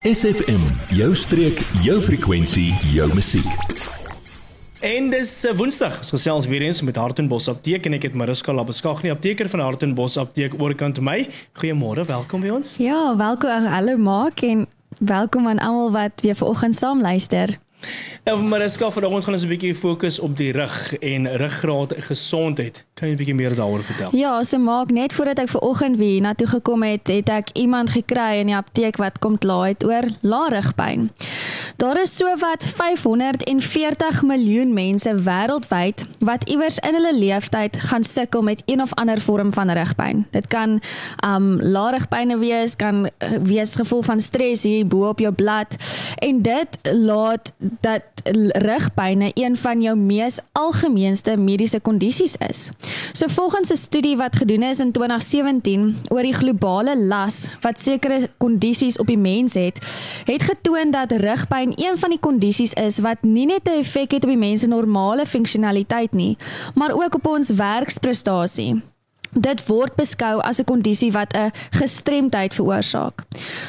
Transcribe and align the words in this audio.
SFM, 0.00 0.62
jou 0.96 1.10
streek, 1.12 1.58
jou 1.84 1.98
frekwensie, 2.00 2.70
jou 2.88 3.04
musiek. 3.12 3.48
En 4.80 5.10
dis 5.12 5.32
uh, 5.44 5.52
Woensdag. 5.58 5.98
Ons 6.00 6.12
gesels 6.14 6.46
weer 6.48 6.64
eens 6.64 6.80
met 6.88 6.96
Hartenbos 6.96 7.50
Apteek 7.52 7.84
en 7.84 7.98
ek 7.98 8.06
het 8.08 8.16
Mariska 8.16 8.54
Labeskagni 8.56 9.12
apteker 9.12 9.50
van 9.52 9.60
Hartenbos 9.60 10.16
Apteek 10.16 10.56
oorkant 10.56 11.02
my. 11.04 11.26
Goeiemôre, 11.60 12.08
welkom 12.08 12.40
by 12.40 12.48
ons. 12.56 12.78
Ja, 12.80 13.10
welkom 13.20 13.68
hallo 13.68 14.00
Maak 14.00 14.40
en 14.48 14.64
welkom 15.04 15.52
aan 15.52 15.60
almal 15.60 15.92
wat 15.92 16.24
weer 16.24 16.40
vanoggend 16.40 16.80
saam 16.80 17.04
luister. 17.04 17.58
Nou, 18.24 18.42
Mariska, 18.42 18.90
vanoggend 18.90 19.24
gaan 19.24 19.34
ons 19.34 19.44
'n 19.44 19.48
bietjie 19.48 19.74
fokus 19.74 20.18
op 20.18 20.36
die 20.36 20.52
rug 20.52 20.96
en 20.98 21.36
ruggraat 21.36 21.94
gesondheid. 21.96 22.84
Kan 22.94 23.08
jy 23.08 23.14
'n 23.14 23.16
bietjie 23.16 23.34
meer 23.34 23.54
daaroor 23.54 23.82
vertel? 23.82 24.08
Ja, 24.12 24.42
so 24.44 24.58
maak 24.58 24.90
net 24.90 25.12
voordat 25.12 25.38
ek 25.38 25.48
ver 25.48 25.60
oggend 25.60 25.96
weer 25.96 26.20
na 26.20 26.34
toe 26.34 26.46
gekom 26.46 26.82
het, 26.82 27.06
het 27.06 27.28
ek 27.28 27.48
iemand 27.52 27.90
gekry 27.90 28.38
in 28.38 28.46
die 28.46 28.56
apteek 28.56 28.96
wat 28.96 29.18
kom 29.18 29.38
kla 29.38 29.62
het 29.62 29.84
oor 29.84 30.04
laarigpyn. 30.20 31.10
Daar 31.76 32.00
is 32.00 32.16
sowat 32.16 32.64
540 32.64 34.22
miljoen 34.22 34.72
mense 34.72 35.14
wêreldwyd 35.14 36.04
wat 36.18 36.48
iewers 36.48 36.78
in 36.78 36.94
hulle 36.94 37.14
lewenstyd 37.18 37.76
gaan 37.76 38.04
sukkel 38.04 38.42
met 38.42 38.62
een 38.66 38.82
of 38.82 38.94
ander 38.94 39.20
vorm 39.20 39.52
van 39.52 39.70
rugpyn. 39.70 40.26
Dit 40.30 40.46
kan 40.46 40.82
um 41.24 41.62
laarigpyne 41.62 42.38
wees, 42.38 42.76
kan 42.76 43.06
uh, 43.06 43.28
wees 43.42 43.74
gevoel 43.74 44.02
van 44.02 44.20
stres 44.20 44.62
hier 44.62 44.86
bo 44.86 45.08
op 45.08 45.18
jou 45.18 45.32
blad 45.32 45.76
en 46.18 46.42
dit 46.42 46.78
laat 46.92 47.52
dat 47.80 48.02
rugpyne 48.52 49.30
een 49.34 49.56
van 49.56 49.82
jou 49.82 49.96
mees 49.96 50.38
algemeenste 50.52 51.36
mediese 51.36 51.80
kondisies 51.80 52.36
is. 52.36 52.70
So 53.12 53.26
volgens 53.28 53.70
'n 53.70 53.76
studie 53.76 54.16
wat 54.16 54.36
gedoen 54.36 54.62
is 54.62 54.78
in 54.78 54.92
2017 54.92 55.96
oor 56.08 56.22
die 56.22 56.34
globale 56.34 56.98
las 56.98 57.46
wat 57.60 57.80
sekere 57.80 58.30
kondisies 58.36 58.98
op 58.98 59.06
die 59.06 59.18
mens 59.18 59.54
het, 59.54 59.78
het 60.24 60.42
getoon 60.42 60.90
dat 60.90 61.12
rugpyn 61.12 61.72
een 61.74 61.98
van 61.98 62.08
die 62.08 62.18
kondisies 62.18 62.72
is 62.72 62.98
wat 62.98 63.22
nie 63.22 63.46
net 63.46 63.68
'n 63.68 63.78
effek 63.78 64.10
het 64.10 64.24
op 64.24 64.30
die 64.30 64.38
mens 64.38 64.60
se 64.60 64.66
normale 64.66 65.26
funksionaliteit 65.26 66.12
nie, 66.12 66.36
maar 66.74 66.92
ook 66.92 67.14
op 67.14 67.26
ons 67.26 67.48
werksprestasie. 67.48 68.82
Dit 69.30 69.62
word 69.68 69.94
beskou 69.94 70.40
as 70.42 70.58
'n 70.58 70.64
kondisie 70.64 71.12
wat 71.12 71.34
'n 71.36 71.52
gestremdheid 71.70 72.54
veroorsaak. 72.54 73.22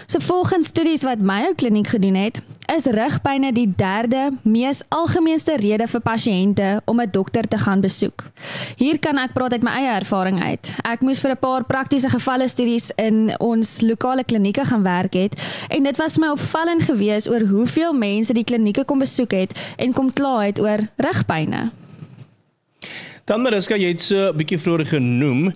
So 0.08 0.20
volgens 0.20 0.68
studies 0.68 1.04
wat 1.04 1.20
my 1.20 1.46
ou 1.46 1.54
kliniek 1.56 1.88
gedoen 1.88 2.16
het, 2.16 2.42
is 2.76 2.86
rugpynne 2.86 3.52
die 3.52 3.74
derde 3.76 4.32
mees 4.42 4.82
algemeenste 4.90 5.56
rede 5.60 5.88
vir 5.88 6.02
pasiënte 6.02 6.82
om 6.86 7.02
'n 7.02 7.12
dokter 7.12 7.48
te 7.48 7.58
gaan 7.58 7.82
besoek. 7.82 8.24
Hier 8.78 9.00
kan 9.00 9.18
ek 9.18 9.34
praat 9.34 9.52
uit 9.52 9.64
my 9.64 9.72
eie 9.72 10.00
ervaring 10.00 10.44
uit. 10.44 10.74
Ek 10.84 11.02
moes 11.02 11.20
vir 11.20 11.32
'n 11.32 11.38
paar 11.38 11.64
praktiese 11.64 12.10
gevalle 12.10 12.48
studies 12.48 12.92
in 12.96 13.36
ons 13.40 13.82
lokale 13.82 14.24
klinieke 14.24 14.66
gaan 14.66 14.84
werk 14.84 15.14
het 15.14 15.34
en 15.70 15.84
dit 15.84 15.98
was 15.98 16.18
my 16.18 16.28
opvallend 16.28 16.82
geweest 16.82 17.30
oor 17.30 17.42
hoeveel 17.42 17.94
mense 17.94 18.34
die 18.34 18.44
klinieke 18.44 18.84
kom 18.84 19.00
besoek 19.00 19.32
het 19.32 19.52
en 19.78 19.94
kom 19.94 20.14
kla 20.14 20.40
het 20.40 20.60
oor 20.60 20.80
rugpynne. 20.98 21.81
Dan 23.32 23.46
Mariska, 23.46 23.78
jy 23.80 23.94
het 23.94 24.02
so 24.04 24.28
'n 24.28 24.36
bietjie 24.36 24.58
vroeër 24.60 24.86
genoem 24.86 25.54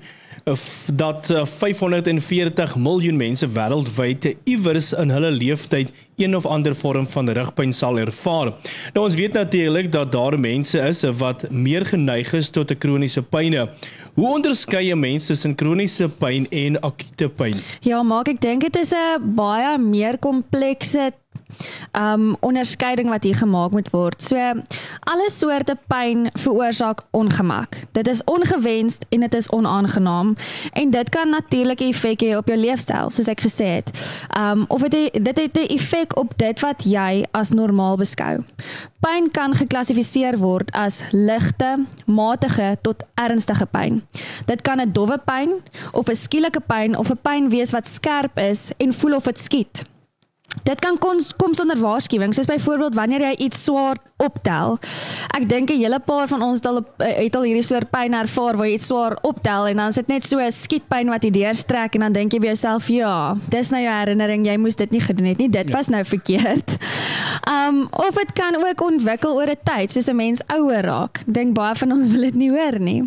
dat 0.95 1.27
540 1.27 2.75
miljoen 2.75 3.17
mense 3.17 3.47
wêreldwyd 3.47 4.35
iewers 4.45 4.93
in 4.93 5.09
hulle 5.11 5.31
lewenstyd 5.31 5.91
een 6.15 6.35
of 6.35 6.45
ander 6.45 6.75
vorm 6.75 7.07
van 7.07 7.29
rugpyn 7.29 7.73
sal 7.73 7.99
ervaar. 7.99 8.53
Nou 8.93 9.05
ons 9.05 9.15
weet 9.15 9.33
natuurlik 9.33 9.91
dat 9.91 10.11
daar 10.11 10.39
mense 10.39 10.79
is 10.79 11.03
wat 11.17 11.49
meer 11.49 11.85
geneig 11.85 12.33
is 12.33 12.49
tot 12.49 12.71
'n 12.71 12.77
kroniese 12.77 13.21
pyne. 13.21 13.69
Hoe 14.15 14.33
onderskei 14.33 14.85
jy 14.87 14.95
mense 14.95 15.27
tussen 15.27 15.55
kroniese 15.55 16.07
pyn 16.09 16.47
en 16.49 16.79
akute 16.79 17.29
pyn? 17.29 17.59
Ja, 17.81 18.03
maak 18.03 18.27
ek 18.27 18.39
dink 18.41 18.61
dit 18.61 18.75
is 18.75 18.93
'n 18.93 19.35
baie 19.35 19.77
meer 19.77 20.17
komplekse 20.17 21.11
um 21.91 22.35
onderskeiding 22.39 23.09
wat 23.09 23.23
hier 23.23 23.35
gemaak 23.35 23.71
moet 23.71 23.89
word. 23.89 24.21
So 24.21 24.35
alle 24.99 25.29
soorte 25.31 25.77
pyn 25.87 26.29
veroorsaak 26.33 27.01
ongemak. 27.11 27.79
Dit 27.91 28.07
is 28.07 28.23
ongewenst 28.23 29.05
en 29.09 29.19
dit 29.19 29.33
is 29.33 29.49
onaangenaam 29.49 30.35
en 30.71 30.89
dit 30.89 31.09
kan 31.09 31.29
natuurlik 31.29 31.79
'n 31.79 31.91
effek 31.93 32.23
hê 32.23 32.37
op 32.37 32.47
jou 32.47 32.59
leefstyl, 32.59 33.09
soos 33.09 33.27
ek 33.27 33.41
gesê 33.41 33.65
het. 33.65 33.89
Um 34.39 34.65
of 34.67 34.81
dit 34.81 35.23
dit 35.23 35.37
het 35.37 35.57
'n 35.57 35.73
effek 35.75 36.04
op 36.13 36.37
dit 36.37 36.59
wat 36.59 36.83
jy 36.83 37.25
as 37.31 37.49
normaal 37.49 37.97
beskou. 37.97 38.43
Pyn 38.99 39.31
kan 39.31 39.55
geklassifiseer 39.55 40.37
word 40.37 40.71
as 40.71 41.01
ligte, 41.11 41.85
matige 42.05 42.77
tot 42.81 43.03
ernstige 43.15 43.65
pyn. 43.65 44.03
Dit 44.45 44.61
kan 44.61 44.79
'n 44.81 44.91
dowwe 44.91 45.17
pyn 45.17 45.61
of 45.91 46.07
'n 46.09 46.15
skielike 46.15 46.61
pyn 46.67 46.97
of 46.97 47.09
'n 47.09 47.19
pyn 47.21 47.49
wees 47.49 47.71
wat 47.71 47.87
skerp 47.87 48.37
is 48.37 48.71
en 48.77 48.93
voel 48.93 49.15
of 49.15 49.23
dit 49.23 49.39
skiet. 49.39 49.94
Dit 50.63 50.79
kan 50.79 50.97
kom, 50.97 51.19
kom 51.37 51.53
sonder 51.53 51.77
waarskuwing, 51.77 52.33
soos 52.33 52.47
byvoorbeeld 52.49 52.95
wanneer 52.95 53.21
jy 53.21 53.33
iets 53.47 53.63
swaar 53.63 53.97
optel. 54.17 54.77
Ek 55.35 55.49
dink 55.49 55.69
'n 55.69 55.77
hele 55.77 55.99
paar 55.99 56.27
van 56.27 56.41
ons 56.41 56.57
het 56.57 56.65
al 56.65 56.85
het 56.97 57.35
al 57.35 57.43
hierdie 57.43 57.63
soort 57.63 57.91
pyn 57.91 58.13
ervaar 58.13 58.57
waar 58.57 58.67
jy 58.67 58.73
iets 58.73 58.85
swaar 58.87 59.17
optel 59.21 59.67
en 59.67 59.75
dan 59.75 59.87
is 59.87 59.95
dit 59.95 60.07
net 60.07 60.23
so 60.23 60.39
'n 60.39 60.51
skietpyn 60.51 61.09
wat 61.09 61.23
jy 61.23 61.31
deurstrek 61.31 61.95
en 61.95 62.01
dan 62.01 62.13
dink 62.13 62.33
jy 62.33 62.39
vir 62.39 62.47
jouself, 62.47 62.87
ja, 62.87 63.37
dis 63.49 63.69
nou 63.69 63.81
jou 63.81 63.91
herinnering, 63.91 64.45
jy 64.45 64.57
moes 64.57 64.75
dit 64.75 64.91
nie 64.91 65.01
gedoen 65.01 65.25
het 65.25 65.37
nie. 65.37 65.49
Dit 65.49 65.69
ja. 65.69 65.75
was 65.75 65.87
nou 65.87 66.03
verkeerd. 66.03 66.77
Um 67.45 67.87
of 67.91 68.15
dit 68.15 68.33
kan 68.33 68.55
ook 68.55 68.81
ontwikkel 68.81 69.35
oor 69.35 69.49
'n 69.49 69.63
tyd, 69.63 69.91
soos 69.91 70.07
'n 70.07 70.15
mens 70.15 70.41
ouer 70.47 70.81
raak. 70.81 71.19
Ek 71.19 71.33
dink 71.33 71.53
baie 71.53 71.75
van 71.75 71.91
ons 71.91 72.07
wil 72.07 72.21
dit 72.21 72.35
nie 72.35 72.49
hoor 72.49 72.79
nie. 72.79 73.03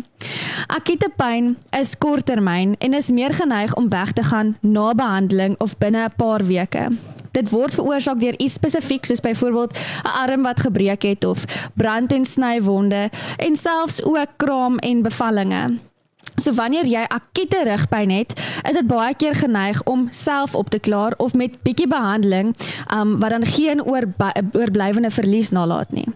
Akute 0.67 1.09
pyn 1.15 1.57
is 1.71 1.97
korttermyn 1.97 2.75
en 2.79 2.93
is 2.93 3.11
meer 3.11 3.33
geneig 3.33 3.75
om 3.75 3.89
weg 3.89 4.11
te 4.11 4.23
gaan 4.23 4.57
na 4.61 4.93
behandeling 4.93 5.55
of 5.59 5.77
binne 5.77 6.05
'n 6.05 6.13
paar 6.15 6.45
weke. 6.45 6.89
Dit 7.31 7.49
word 7.49 7.73
veroorsaak 7.73 8.19
deur 8.19 8.39
iets 8.39 8.53
spesifiek 8.53 9.05
soos 9.05 9.21
byvoorbeeld 9.21 9.77
'n 10.03 10.07
arm 10.07 10.41
wat 10.41 10.59
gebreek 10.59 11.01
het 11.01 11.25
of 11.25 11.45
brand 11.73 12.11
en 12.11 12.25
snywonde 12.25 13.09
en 13.37 13.55
selfs 13.55 14.03
ook 14.03 14.27
kraam 14.37 14.77
en 14.77 15.01
bevallinge. 15.01 15.77
So 16.39 16.53
wanneer 16.55 16.87
jy 16.87 17.01
akute 17.11 17.63
rugpyn 17.67 18.11
het, 18.13 18.33
is 18.63 18.77
dit 18.77 18.87
baie 18.87 19.15
keer 19.17 19.35
geneig 19.35 19.81
om 19.89 20.07
self 20.15 20.55
op 20.55 20.69
te 20.69 20.79
klaar 20.79 21.13
of 21.17 21.33
met 21.33 21.57
bietjie 21.63 21.87
behandeling, 21.87 22.53
um 22.95 23.17
wat 23.19 23.33
dan 23.35 23.45
geen 23.45 23.83
oor 23.83 24.07
oorblywende 24.53 25.11
verlies 25.11 25.51
nalat 25.51 25.91
nie. 25.91 26.07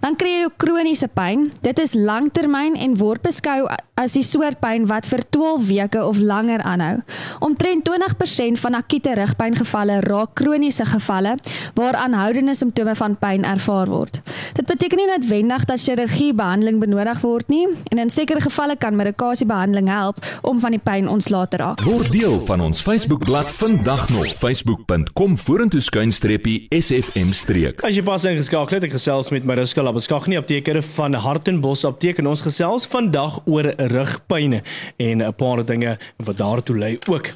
Dan 0.00 0.16
kry 0.20 0.34
jy 0.34 0.42
jou 0.44 0.52
kroniese 0.56 1.08
pyn. 1.08 1.48
Dit 1.64 1.78
is 1.78 1.94
langtermyn 1.94 2.76
en 2.76 2.98
word 3.00 3.22
beskou 3.24 3.68
as 4.00 4.14
die 4.16 4.24
soort 4.24 4.60
pyn 4.62 4.86
wat 4.88 5.06
vir 5.08 5.22
12 5.28 5.66
weke 5.68 6.00
of 6.04 6.20
langer 6.24 6.62
aanhou. 6.64 7.00
Omtrent 7.44 7.84
20% 7.88 8.60
van 8.62 8.78
akute 8.78 9.14
rugpyngevalle 9.18 10.00
raak 10.06 10.34
kroniese 10.40 10.86
gevalle 10.88 11.36
waar 11.76 11.98
aanhoudende 12.00 12.54
simptome 12.56 12.94
van 12.96 13.16
pyn 13.20 13.44
ervaar 13.44 13.90
word. 13.92 14.20
Dit 14.56 14.66
beteken 14.66 15.00
nie 15.00 15.08
noodwendig 15.10 15.66
dat 15.68 15.82
chirurgie 15.82 16.32
behandeling 16.36 16.80
benodig 16.80 17.20
word 17.24 17.48
nie 17.52 17.66
en 17.92 18.02
in 18.02 18.12
sekere 18.12 18.40
gevalle 18.40 18.76
kan 18.80 18.96
medikasie 18.96 19.46
behandeling 19.46 19.90
help 19.92 20.22
om 20.46 20.60
van 20.62 20.76
die 20.76 20.82
pyn 20.82 21.08
ontslae 21.08 21.48
te 21.52 21.60
raak. 21.60 21.84
Word 21.84 22.12
deel 22.14 22.38
van 22.48 22.64
ons 22.64 22.80
Facebookblad 22.84 23.52
vandag 23.60 24.08
nog 24.14 24.32
facebook.com 24.40 25.36
vorentoe 25.38 25.82
skuinstreepie 25.84 26.66
sfm 26.80 27.34
streek. 27.36 27.84
As 27.86 27.96
jy 27.98 28.04
pas 28.06 28.24
ingeskakel 28.28 28.78
het, 28.78 28.88
ek 28.88 28.96
gesels 28.96 29.32
met 29.34 29.46
Mariska 29.48 29.84
Labeskagni 29.84 30.38
apteker 30.40 30.80
van 30.94 31.16
Hartenbos 31.20 31.84
apteek 31.88 32.20
en 32.22 32.30
ons 32.32 32.44
gesels 32.44 32.86
vandag 32.90 33.40
oor 33.50 33.70
rugpynne 33.90 34.62
en 34.96 35.22
'n 35.22 35.34
paar 35.34 35.64
dinge 35.64 35.98
wat 36.16 36.36
daartoe 36.36 36.78
lei 36.78 36.98
ook. 37.10 37.28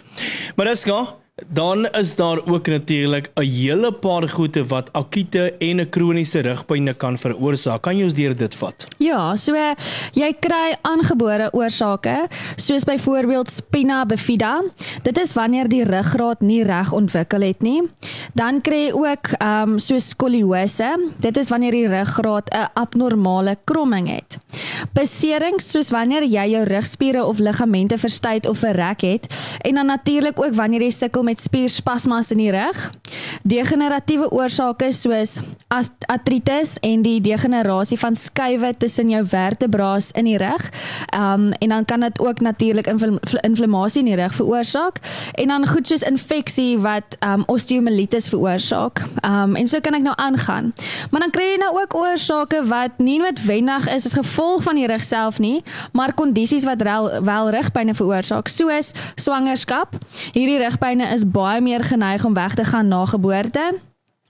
Mariska, 0.56 1.16
Dan 1.34 1.86
is 1.86 2.16
daar 2.16 2.46
ook 2.46 2.66
natuurlik 2.66 3.30
'n 3.34 3.42
hele 3.42 3.92
paar 3.92 4.28
goeie 4.28 4.64
wat 4.64 4.92
akute 4.92 5.54
en 5.58 5.80
'n 5.80 5.88
kroniese 5.88 6.40
rugpynne 6.40 6.94
kan 6.94 7.18
veroorsaak. 7.18 7.82
Kan 7.82 7.96
jy 7.96 8.04
ons 8.04 8.14
deur 8.14 8.36
dit 8.36 8.54
vat? 8.54 8.86
Ja, 8.98 9.36
so 9.36 9.54
jy 10.12 10.36
kry 10.40 10.76
aangebore 10.80 11.52
oorsake, 11.52 12.26
soos 12.56 12.84
byvoorbeeld 12.84 13.48
spina 13.48 14.06
bifida. 14.06 14.62
Dit 15.02 15.18
is 15.18 15.32
wanneer 15.32 15.68
die 15.68 15.84
ruggraat 15.84 16.40
nie 16.40 16.62
reg 16.62 16.92
ontwikkel 16.92 17.40
het 17.40 17.62
nie. 17.62 17.82
Dan 18.32 18.60
kry 18.60 18.84
jy 18.86 18.92
ook 18.92 19.26
ehm 19.38 19.72
um, 19.72 19.78
so 19.78 19.98
skoliose. 19.98 21.10
Dit 21.18 21.36
is 21.36 21.48
wanneer 21.48 21.72
die 21.72 21.88
ruggraat 21.88 22.54
'n 22.54 22.68
abnormale 22.74 23.56
kromming 23.64 24.08
het. 24.08 24.38
Beserings 24.92 25.70
soos 25.70 25.90
wanneer 25.90 26.22
jy 26.22 26.50
jou 26.50 26.64
rugspiere 26.64 27.24
of 27.24 27.38
ligamente 27.38 27.98
verstuit 27.98 28.46
of 28.46 28.58
verrek 28.58 29.00
het 29.00 29.26
en 29.60 29.74
dan 29.74 29.86
natuurlik 29.86 30.40
ook 30.40 30.54
wanneer 30.54 30.80
jy 30.80 30.90
sukkel 30.90 31.23
met 31.24 31.40
spierspasmas 31.40 32.30
in 32.30 32.42
die 32.42 32.50
rug. 32.52 32.90
Degeneratiewe 33.42 34.30
oorsake 34.30 34.92
soos 34.92 35.38
artritis 36.06 36.76
en 36.84 37.02
die 37.02 37.20
degenerasie 37.24 37.98
van 37.98 38.16
skuwe 38.16 38.74
tussen 38.78 39.10
jou 39.10 39.24
vertebrae 39.26 39.82
in 40.14 40.24
die 40.24 40.38
rug. 40.38 40.68
Um 41.16 41.50
en 41.52 41.68
dan 41.68 41.84
kan 41.84 42.00
dit 42.00 42.20
ook 42.20 42.40
natuurlik 42.40 42.86
inflammasie 43.40 44.00
in 44.00 44.08
die 44.12 44.16
rug 44.16 44.34
veroorsaak 44.34 45.00
en 45.34 45.48
dan 45.48 45.66
goed 45.68 45.86
soos 45.86 46.02
infeksie 46.02 46.78
wat 46.78 47.16
um 47.26 47.42
osteomelitis 47.46 48.28
veroorsaak. 48.28 49.02
Um 49.26 49.54
en 49.54 49.68
so 49.68 49.80
kan 49.80 49.94
ek 49.94 50.02
nou 50.06 50.14
aangaan. 50.16 50.72
Maar 51.10 51.26
dan 51.26 51.34
kry 51.34 51.50
jy 51.52 51.58
nou 51.60 51.72
ook 51.80 51.94
oorsake 51.94 52.62
wat 52.68 52.98
nie 52.98 53.18
noodwendig 53.20 53.88
is 53.92 54.06
as 54.08 54.16
gevolg 54.16 54.62
van 54.62 54.78
die 54.78 54.86
rug 54.86 55.02
self 55.04 55.38
nie, 55.38 55.62
maar 55.92 56.14
kondisies 56.14 56.64
wat 56.64 56.82
wel, 56.82 57.10
wel 57.24 57.50
rugpynne 57.54 57.94
veroorsaak, 57.94 58.48
soos 58.48 58.92
swangerskap. 59.20 59.96
Hierdie 60.32 60.58
rugpynne 60.62 61.08
is 61.14 61.24
baie 61.24 61.60
meer 61.62 61.84
geneig 61.86 62.24
om 62.24 62.34
weg 62.34 62.54
te 62.54 62.64
gaan 62.64 62.88
na 62.88 63.04
geboorte 63.06 63.72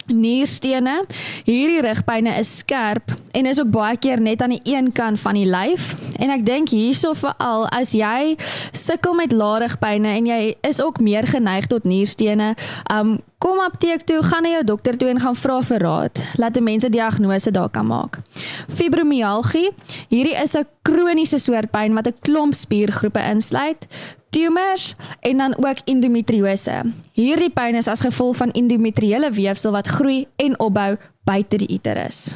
nierstene. 0.07 1.05
Hierdie 1.45 1.81
rugpynne 1.81 2.37
is 2.39 2.51
skerp 2.61 3.15
en 3.35 3.47
is 3.51 3.61
ook 3.61 3.71
baie 3.75 3.99
keer 3.99 4.21
net 4.23 4.43
aan 4.43 4.55
die 4.55 4.61
een 4.63 4.93
kant 4.93 5.21
van 5.21 5.35
die 5.35 5.47
lyf. 5.47 5.93
En 6.23 6.31
ek 6.31 6.47
dink 6.47 6.71
hierso 6.75 7.15
veral 7.19 7.67
as 7.75 7.93
jy 7.97 8.37
sukkel 8.73 9.17
met 9.19 9.35
laarigpynne 9.35 10.15
en 10.15 10.27
jy 10.31 10.41
is 10.67 10.81
ook 10.83 11.01
meer 11.03 11.27
geneig 11.27 11.67
tot 11.71 11.85
nierstene, 11.85 12.55
um 12.93 13.19
kom 13.45 13.59
apteek 13.61 14.07
toe, 14.09 14.23
gaan 14.25 14.47
na 14.47 14.55
jou 14.55 14.65
dokter 14.65 14.97
toe 14.97 15.11
en 15.13 15.21
gaan 15.21 15.37
vra 15.37 15.59
vir 15.69 15.83
raad. 15.85 16.21
Laat 16.41 16.57
'n 16.57 16.65
mens 16.65 16.85
'n 16.85 16.91
diagnose 16.91 17.51
daar 17.51 17.69
kan 17.69 17.87
maak. 17.87 18.21
Fibromialgie, 18.69 19.71
hierdie 20.09 20.43
is 20.43 20.57
'n 20.57 20.67
kroniese 20.83 21.39
soort 21.39 21.71
pyn 21.71 21.95
wat 21.95 22.07
'n 22.07 22.17
klomp 22.23 22.55
spiergroepe 22.55 23.21
insluit 23.21 23.87
tumors 24.35 24.95
en 25.21 25.37
dan 25.37 25.55
ook 25.57 25.79
endometriose. 25.85 26.83
Hierdie 27.13 27.51
pyn 27.55 27.75
is 27.79 27.89
as 27.89 28.03
gevolg 28.03 28.37
van 28.37 28.51
endometriële 28.51 29.31
weefsel 29.31 29.71
wat 29.71 29.89
groei 29.89 30.27
en 30.37 30.59
opbou 30.59 30.97
buite 31.25 31.57
die 31.63 31.71
uterus. 31.79 32.35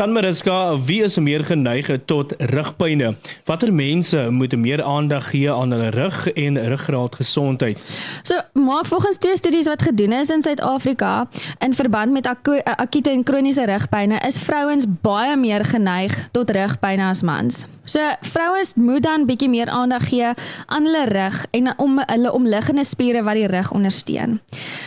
Dan 0.00 0.12
Mariska, 0.12 0.78
wie 0.78 1.02
is 1.02 1.18
meer 1.18 1.42
geneig 1.44 1.90
tot 2.08 2.32
rugpynne? 2.38 3.10
Watter 3.44 3.72
mense 3.72 4.30
moet 4.30 4.54
meer 4.56 4.80
aandag 4.82 5.26
gee 5.28 5.52
aan 5.52 5.74
hulle 5.76 5.90
rug 5.92 6.32
en 6.32 6.56
ruggraat 6.68 7.14
gesondheid? 7.20 7.78
So, 8.22 8.40
maak 8.52 8.86
volgens 8.86 9.16
twee 9.16 9.36
studies 9.36 9.68
wat 9.68 9.82
gedoen 9.82 10.12
is 10.12 10.30
in 10.30 10.42
Suid-Afrika 10.42 11.28
in 11.58 11.74
verband 11.74 12.12
met 12.12 12.26
akute 12.64 13.10
en 13.10 13.22
kroniese 13.22 13.64
rugpynne, 13.64 14.22
is 14.26 14.40
vrouens 14.40 14.88
baie 14.88 15.36
meer 15.36 15.64
geneig 15.64 16.16
tot 16.32 16.50
rugpynne 16.50 17.04
as 17.04 17.22
mans. 17.22 17.66
So 17.90 17.98
vrouens 18.20 18.74
moet 18.74 19.02
dan 19.02 19.24
bietjie 19.26 19.48
meer 19.50 19.66
aandag 19.66 20.04
gee 20.08 20.28
aan 20.66 20.84
hulle 20.86 21.04
rug 21.10 21.46
en 21.50 21.72
om 21.82 21.96
hulle 21.98 22.32
omliggende 22.32 22.84
spiere 22.86 23.22
wat 23.26 23.34
die 23.34 23.48
rug 23.50 23.72
ondersteun. 23.74 24.36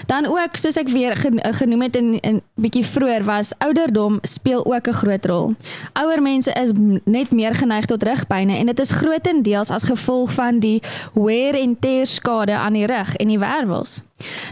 Dan 0.08 0.26
ook 0.32 0.56
soos 0.56 0.80
ek 0.80 0.88
weer 0.88 1.20
genoem 1.60 1.82
het 1.84 1.96
in 2.00 2.16
'n 2.24 2.42
bietjie 2.56 2.86
vroeër 2.86 3.24
was 3.28 3.52
ouderdom 3.58 4.20
speel 4.22 4.64
ook 4.66 4.88
'n 4.88 5.00
groot 5.02 5.26
rol. 5.26 5.56
Ouer 5.94 6.22
mense 6.22 6.52
is 6.52 6.72
net 7.04 7.32
meer 7.32 7.56
geneig 7.56 7.86
tot 7.86 8.04
rugpynne 8.04 8.58
en 8.58 8.66
dit 8.66 8.80
is 8.80 8.90
grootendeels 8.90 9.70
as 9.70 9.84
gevolg 9.84 10.32
van 10.32 10.60
die 10.60 10.82
wear 11.14 11.60
and 11.60 11.82
tear 11.82 12.06
skade 12.06 12.56
aan 12.56 12.74
die 12.74 12.86
rug 12.86 13.16
en 13.16 13.28
die 13.28 13.40
wervels. 13.40 14.02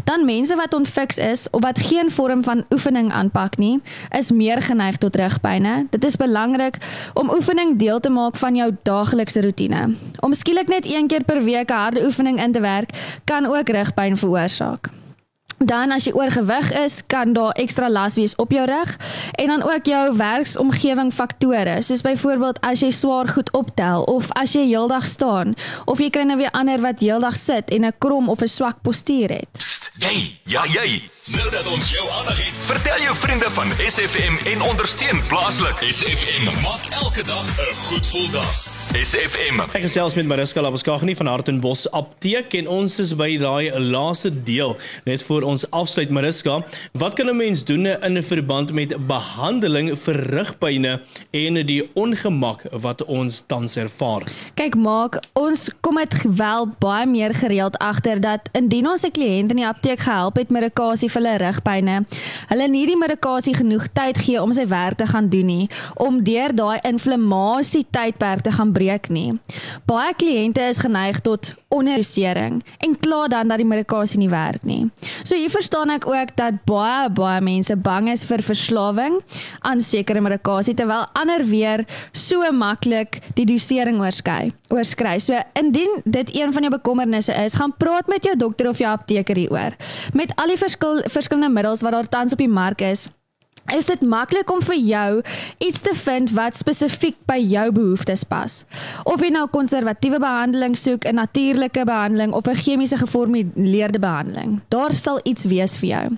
Dan 0.04 0.26
mense 0.26 0.56
wat 0.56 0.74
onfiks 0.74 1.18
is 1.18 1.48
of 1.52 1.62
wat 1.62 1.80
geen 1.80 2.12
vorm 2.12 2.44
van 2.44 2.66
oefening 2.70 3.12
aanpak 3.12 3.58
nie, 3.58 3.82
is 4.10 4.32
meer 4.32 4.62
geneig 4.62 4.98
tot 4.98 5.16
rugpynne. 5.16 5.88
Dit 5.90 6.04
is 6.04 6.16
belangrik 6.16 6.78
om 7.14 7.30
oefening 7.30 7.78
deel 7.80 8.00
te 8.00 8.10
maak 8.10 8.36
van 8.36 8.56
jou 8.56 8.72
daaglikse 8.84 9.42
roetine. 9.42 9.96
Om 10.20 10.34
skielik 10.34 10.68
net 10.68 10.86
een 10.86 11.08
keer 11.08 11.24
per 11.24 11.44
week 11.44 11.70
'n 11.72 11.74
harde 11.74 12.06
oefening 12.06 12.44
in 12.44 12.52
te 12.52 12.60
werk, 12.60 12.90
kan 13.24 13.46
ook 13.46 13.70
rugpyn 13.70 14.18
veroorsaak. 14.18 15.01
Dan 15.62 15.92
as 15.94 16.08
jy 16.08 16.12
oorgewig 16.18 16.72
is, 16.74 17.02
kan 17.06 17.34
daar 17.38 17.54
ekstra 17.62 17.90
las 17.90 18.16
wees 18.18 18.34
op 18.42 18.52
jou 18.52 18.64
rug 18.66 18.96
en 19.38 19.48
dan 19.48 19.64
ook 19.64 19.86
jou 19.86 20.16
werksomgewing 20.18 21.14
faktore, 21.14 21.82
soos 21.86 22.02
byvoorbeeld 22.02 22.58
as 22.66 22.82
jy 22.82 22.90
swaar 22.90 23.30
goed 23.30 23.52
optel 23.54 24.04
of 24.10 24.32
as 24.42 24.56
jy 24.58 24.66
heeldag 24.72 25.06
staan 25.06 25.54
of 25.86 26.02
jy 26.02 26.10
kry 26.10 26.26
nou 26.26 26.40
weer 26.42 26.50
ander 26.58 26.82
wat 26.82 27.04
heeldag 27.06 27.38
sit 27.38 27.70
en 27.70 27.86
'n 27.86 27.94
krom 27.98 28.30
of 28.30 28.42
'n 28.42 28.48
swak 28.48 28.82
postuur 28.82 29.30
het. 29.30 29.52
Psst, 29.58 29.92
jy, 29.98 30.40
ja 30.46 30.66
jy. 30.66 31.04
Nou 31.26 31.50
dat 31.50 31.68
ons 31.68 31.92
jou 31.92 32.10
aandag 32.10 32.38
het, 32.38 32.54
vertel 32.66 33.02
jou 33.02 33.16
vriende 33.16 33.50
van 33.50 33.68
SFM 33.88 34.38
en 34.46 34.62
ondersteun 34.62 35.22
plaaslik. 35.28 35.78
SFM 35.94 36.62
maak 36.62 36.86
elke 36.90 37.24
dag 37.24 37.46
'n 37.46 37.76
goed 37.86 38.06
gevoel 38.06 38.30
dag. 38.32 38.71
SFM. 38.92 39.62
Ek 39.72 39.86
gesels 39.86 40.18
met 40.18 40.28
Mariska 40.28 40.60
Labuskaghni 40.60 41.14
van 41.16 41.30
Hartenbos 41.32 41.86
Apteek 41.96 42.52
en 42.60 42.68
ons 42.68 42.98
is 43.00 43.14
by 43.16 43.30
daai 43.40 43.72
laaste 43.80 44.28
deel 44.44 44.74
net 45.06 45.24
voor 45.24 45.46
ons 45.48 45.64
afsluit 45.72 46.10
Mariska. 46.12 46.58
Wat 47.00 47.16
kan 47.16 47.30
'n 47.32 47.38
mens 47.38 47.64
doen 47.64 47.88
in 47.88 48.24
verband 48.24 48.74
met 48.74 48.92
behandeling 49.08 49.96
vir 49.96 50.16
rugpynne 50.36 51.00
en 51.32 51.54
die 51.66 51.90
ongemak 51.94 52.66
wat 52.72 53.06
ons 53.06 53.44
tans 53.48 53.76
ervaar? 53.76 54.28
Kyk, 54.56 54.76
maak 54.76 55.24
ons 55.34 55.70
kom 55.80 55.96
dit 55.96 56.36
wel 56.36 56.68
baie 56.80 57.08
meer 57.08 57.34
gereeld 57.34 57.78
agter 57.78 58.20
dat 58.20 58.50
indien 58.52 58.88
ons 58.88 59.04
'n 59.04 59.12
kliënt 59.12 59.50
in 59.52 59.56
die 59.64 59.68
apteek 59.68 60.00
gehelp 60.00 60.36
het 60.36 60.50
met 60.52 60.62
medikasie 60.62 61.10
vir 61.10 61.22
hulle 61.22 61.38
rugpynne, 61.38 62.06
hulle 62.48 62.68
nie 62.68 62.86
die 62.86 62.98
medikasie 62.98 63.56
genoeg 63.56 63.88
tyd 63.94 64.18
gee 64.18 64.42
om 64.42 64.54
sy 64.54 64.68
werk 64.68 64.98
te 64.98 65.06
gaan 65.06 65.30
doen 65.30 65.46
nie, 65.46 65.70
om 65.96 66.24
deur 66.24 66.54
daai 66.54 66.80
inflammasie 66.84 67.86
tydperk 67.90 68.42
te 68.42 68.52
gaan 68.52 68.74
breek 68.82 69.10
nie. 69.14 69.36
Baie 69.90 70.14
kliënte 70.18 70.64
is 70.72 70.82
geneig 70.82 71.22
tot 71.26 71.54
onderdosering 71.72 72.60
en 72.84 72.98
kla 73.04 73.28
dan 73.32 73.52
dat 73.52 73.62
die 73.62 73.68
medikasie 73.68 74.20
nie 74.22 74.32
werk 74.32 74.66
nie. 74.68 74.90
So 75.24 75.38
hier 75.38 75.52
verstaan 75.54 75.94
ek 75.94 76.08
ook 76.10 76.34
dat 76.40 76.62
baie 76.70 77.10
baie 77.16 77.42
mense 77.46 77.78
bang 77.78 78.10
is 78.12 78.26
vir 78.28 78.44
verslawing 78.46 79.20
aan 79.68 79.84
sekere 79.86 80.24
medikasie 80.24 80.76
terwyl 80.78 81.08
ander 81.20 81.46
weer 81.48 81.86
so 82.18 82.50
maklik 82.56 83.22
die 83.38 83.48
dosering 83.48 84.02
oorskry. 84.02 84.52
Oorskry. 84.72 85.18
So 85.20 85.38
indien 85.60 86.02
dit 86.06 86.36
een 86.36 86.54
van 86.54 86.68
jou 86.68 86.74
bekommernisse 86.74 87.36
is, 87.46 87.58
gaan 87.60 87.74
praat 87.78 88.08
met 88.12 88.26
jou 88.26 88.36
dokter 88.40 88.70
of 88.72 88.82
jou 88.82 88.90
apteker 88.92 89.38
hieroor. 89.38 89.76
Met 90.18 90.34
al 90.40 90.54
die 90.54 90.60
verskil 90.60 91.04
verskillende 91.12 91.52
middels 91.54 91.84
wat 91.86 91.96
daar 91.96 92.10
tans 92.10 92.36
op 92.36 92.42
die 92.42 92.52
mark 92.52 92.82
is, 92.86 93.10
is 93.76 93.86
dit 93.86 94.02
maklik 94.02 94.50
om 94.52 94.62
vir 94.62 94.78
jou 94.78 95.22
iets 95.64 95.82
te 95.82 95.94
vind 95.96 96.32
wat 96.36 96.58
spesifiek 96.60 97.18
by 97.30 97.38
jou 97.40 97.68
behoeftes 97.72 98.24
pas. 98.28 98.62
Of 99.08 99.24
jy 99.24 99.32
nou 99.34 99.48
konservatiewe 99.52 100.20
behandeling 100.22 100.76
soek, 100.78 101.06
'n 101.06 101.16
natuurlike 101.16 101.86
behandeling 101.86 102.34
of 102.34 102.48
'n 102.48 102.56
chemiese 102.56 102.98
geformuleerde 102.98 104.00
behandeling, 104.00 104.62
daar 104.70 104.94
sal 104.94 105.20
iets 105.24 105.46
wees 105.46 105.78
vir 105.78 105.90
jou. 105.90 106.18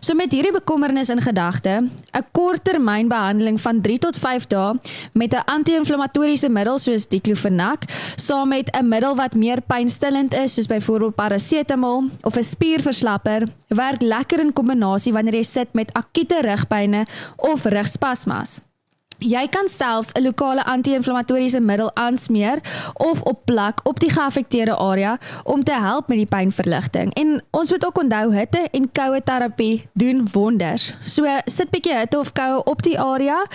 So 0.00 0.14
met 0.14 0.32
hierdie 0.32 0.52
bekommernis 0.52 1.08
in 1.08 1.20
gedagte, 1.20 1.88
'n 2.12 2.24
korttermynbehandeling 2.32 3.60
van 3.60 3.80
3 3.80 3.98
tot 3.98 4.16
5 4.16 4.46
dae 4.46 4.74
met 5.12 5.34
'n 5.34 5.44
anti-inflammatoriese 5.44 6.48
middel 6.48 6.78
soos 6.78 7.08
diclofenac, 7.08 7.84
saam 8.16 8.48
met 8.48 8.70
'n 8.70 8.88
middel 8.88 9.14
wat 9.16 9.34
meer 9.34 9.60
pynstillend 9.60 10.34
is 10.34 10.54
soos 10.54 10.66
byvoorbeeld 10.66 11.14
parasetamol 11.14 12.04
of 12.22 12.36
'n 12.36 12.42
spierverslapper, 12.42 13.48
werk 13.68 14.02
lekker 14.02 14.40
in 14.40 14.52
kombinasie 14.52 15.12
wanneer 15.12 15.34
jy 15.34 15.42
sit 15.42 15.72
met 15.72 15.92
akute 15.92 16.40
rugpyn 16.40 16.93
of 17.38 17.66
rugspasmas. 17.66 18.60
Jy 19.18 19.46
kan 19.48 19.68
selfs 19.68 20.12
'n 20.12 20.22
lokale 20.22 20.64
anti-inflammatoriese 20.64 21.60
middel 21.60 21.90
aansmeer 21.94 22.58
of 22.94 23.22
opplak 23.22 23.80
op 23.82 24.00
die 24.00 24.10
geaffekteerde 24.10 24.76
area 24.76 25.18
om 25.44 25.64
te 25.64 25.72
help 25.72 26.08
met 26.08 26.16
die 26.18 26.26
pynverligting. 26.26 27.14
En 27.14 27.42
ons 27.50 27.70
moet 27.70 27.86
ook 27.86 27.98
onthou 27.98 28.34
hitte 28.34 28.68
en 28.70 28.92
koue 28.92 29.22
terapie 29.22 29.88
doen 29.92 30.26
wonders. 30.32 30.96
So 31.02 31.26
sit 31.46 31.70
bietjie 31.70 31.94
hitte 31.94 32.18
of 32.18 32.32
koue 32.32 32.64
op 32.64 32.82
die 32.82 33.00
area. 33.00 33.46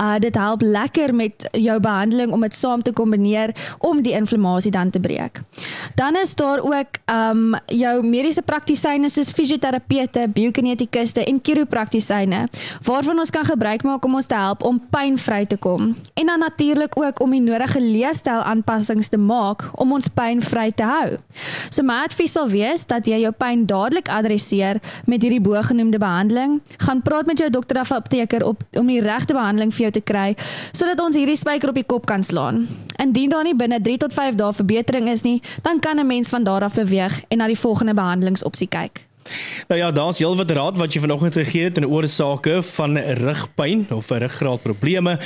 Uh 0.00 0.18
dit 0.18 0.34
help 0.34 0.62
lekker 0.62 1.14
met 1.14 1.48
jou 1.52 1.80
behandeling 1.80 2.32
om 2.32 2.40
dit 2.40 2.54
saam 2.54 2.82
te 2.82 2.92
kombineer 2.92 3.54
om 3.78 4.02
die 4.02 4.12
inflammasie 4.12 4.70
dan 4.70 4.90
te 4.90 5.00
breek. 5.00 5.42
Dan 5.94 6.16
is 6.16 6.34
daar 6.34 6.60
ook 6.60 6.98
um 7.10 7.54
jou 7.66 8.02
mediese 8.06 8.42
praktisyne 8.42 9.08
soos 9.08 9.30
fisioterapeute, 9.30 10.28
biokinetikuste 10.28 11.24
en 11.24 11.40
chiropraktisyne 11.42 12.48
waarvan 12.82 13.18
ons 13.18 13.30
kan 13.30 13.44
gebruik 13.44 13.82
maak 13.82 14.04
om 14.04 14.14
ons 14.14 14.26
te 14.26 14.34
help 14.34 14.62
om 14.62 14.80
pyn 14.90 15.03
pyn 15.04 15.18
vry 15.20 15.42
te 15.44 15.56
kom 15.60 15.90
en 16.14 16.26
dan 16.26 16.40
natuurlik 16.40 16.96
ook 16.96 17.20
om 17.20 17.32
die 17.34 17.42
nodige 17.42 17.80
leefstyl 17.80 18.40
aanpassings 18.48 19.10
te 19.12 19.18
maak 19.20 19.66
om 19.80 19.92
ons 19.92 20.08
pyn 20.08 20.40
vry 20.40 20.70
te 20.72 20.86
hou. 20.88 21.18
So 21.68 21.84
my 21.84 21.98
advies 22.06 22.32
sal 22.32 22.48
wees 22.48 22.86
dat 22.88 23.08
jy 23.10 23.20
jou 23.24 23.32
pyn 23.36 23.66
dadelik 23.68 24.08
adresseer 24.08 24.80
met 25.10 25.20
hierdie 25.20 25.42
bogenoemde 25.44 26.00
behandeling. 26.00 26.60
Gaan 26.86 27.02
praat 27.04 27.28
met 27.28 27.42
jou 27.42 27.50
dokter 27.52 27.80
of 27.82 27.92
apteker 27.92 28.46
op 28.48 28.64
om 28.80 28.88
die 28.88 29.02
regte 29.04 29.36
behandeling 29.36 29.74
vir 29.74 29.88
jou 29.88 29.94
te 29.98 30.04
kry 30.12 30.30
sodat 30.72 31.00
ons 31.04 31.18
hierdie 31.18 31.36
spyker 31.36 31.74
op 31.74 31.80
die 31.80 31.88
kop 31.94 32.08
kan 32.08 32.24
slaan. 32.24 32.64
Indien 32.96 33.32
daar 33.34 33.44
nie 33.44 33.56
binne 33.56 33.82
3 33.82 33.98
tot 34.06 34.14
5 34.16 34.38
dae 34.40 34.52
verbetering 34.56 35.10
is 35.12 35.26
nie, 35.26 35.42
dan 35.62 35.80
kan 35.80 36.00
'n 36.00 36.06
mens 36.06 36.28
van 36.28 36.44
daar 36.44 36.64
af 36.64 36.80
beweeg 36.80 37.22
en 37.28 37.38
na 37.38 37.46
die 37.46 37.58
volgende 37.58 37.94
behandelingsopsie 37.94 38.68
kyk. 38.68 39.04
Nou 39.68 39.78
ja, 39.80 39.90
daar's 39.90 40.18
heelwat 40.18 40.50
raad 40.50 40.78
wat 40.78 40.94
jy 40.94 41.00
vanoggend 41.04 41.36
gegee 41.38 41.68
het 41.68 41.78
in 41.80 41.86
oorsake 41.88 42.60
van 42.74 42.98
rugpyn 42.98 43.86
of 43.94 44.10
ruggraatprobleme. 44.10 45.16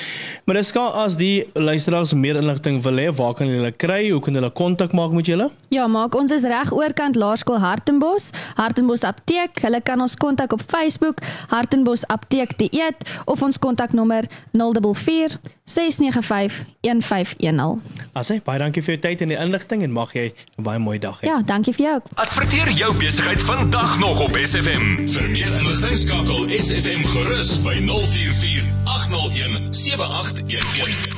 Maar 0.45 0.61
dis 0.61 0.71
gaan 0.71 0.93
as 0.93 1.17
die 1.19 1.49
luisteraars 1.55 2.15
meer 2.15 2.39
inligting 2.41 2.81
wil 2.85 3.03
hê, 3.03 3.09
waar 3.15 3.35
kan 3.35 3.51
hulle 3.51 3.73
kry? 3.73 4.09
Hoe 4.11 4.23
kan 4.25 4.39
hulle 4.39 4.51
kontak 4.51 4.95
maak 4.97 5.13
met 5.17 5.27
julle? 5.27 5.51
Ja, 5.75 5.87
maak 5.87 6.15
ons 6.15 6.33
is 6.35 6.47
reg 6.47 6.73
oorkant 6.73 7.19
Laerskool 7.19 7.59
Hartenbos, 7.59 8.31
Hartenbos 8.57 9.05
Apteek. 9.05 9.61
Hulle 9.65 9.83
kan 9.83 10.01
ons 10.01 10.17
kontak 10.17 10.53
op 10.53 10.63
Facebook, 10.67 11.23
Hartenbos 11.53 12.07
Apteek 12.07 12.57
dieet 12.59 13.07
of 13.27 13.43
ons 13.43 13.59
kontaknommer 13.59 14.31
044 14.53 15.39
695 15.69 16.65
1510. 16.81 17.83
Asse, 18.13 18.41
baie 18.45 18.59
dankie 18.59 18.83
vir 18.83 18.95
jou 18.95 19.03
tyd 19.05 19.21
en 19.27 19.33
die 19.35 19.39
inligting 19.39 19.85
en 19.85 19.93
mag 19.93 20.15
jy 20.17 20.33
'n 20.59 20.63
baie 20.63 20.79
mooi 20.79 20.99
dag 20.99 21.21
hê. 21.21 21.27
Ja, 21.29 21.43
dankie 21.45 21.75
vir 21.75 21.85
jou. 21.87 22.01
Adverteer 22.15 22.71
jou 22.71 22.95
besigheid 22.97 23.41
vandag 23.41 23.99
nog 23.99 24.21
op 24.21 24.37
SFM. 24.37 25.07
Vir 25.09 25.31
meer 25.31 25.53
inligting 25.61 25.99
skakel 25.99 26.49
SFM 26.49 27.05
gerus 27.05 27.59
by 27.63 27.77
044 27.85 28.65
801 28.85 29.75
7811. 29.75 31.18